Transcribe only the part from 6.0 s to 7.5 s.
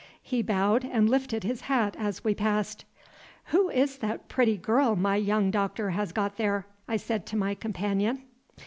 got there?" I said to